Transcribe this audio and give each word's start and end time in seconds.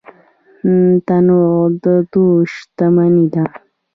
تنوع 1.05 1.55
د 1.83 1.85
دوی 2.11 2.37
شتمني 2.53 3.25
ده. 3.33 3.43